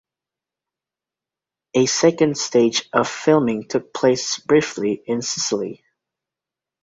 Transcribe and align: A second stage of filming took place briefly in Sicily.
A 1.75 1.85
second 1.85 2.35
stage 2.35 2.89
of 2.91 3.07
filming 3.07 3.67
took 3.67 3.93
place 3.93 4.39
briefly 4.39 4.93
in 5.05 5.21
Sicily. 5.21 5.83